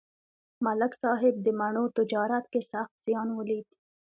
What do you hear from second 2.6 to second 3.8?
سخت زیان ولید.